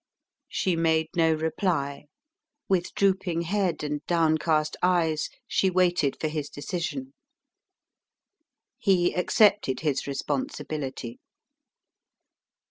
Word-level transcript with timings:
She 0.49 0.75
made 0.75 1.09
no 1.15 1.31
reply. 1.31 2.05
With 2.67 2.95
drooping 2.95 3.43
head 3.43 3.83
and 3.83 4.03
downcast 4.07 4.75
eyes 4.81 5.29
she 5.47 5.69
waited 5.69 6.19
for 6.19 6.27
his 6.27 6.49
decision. 6.49 7.13
He 8.79 9.13
accepted 9.13 9.81
his 9.81 10.07
responsibility. 10.07 11.19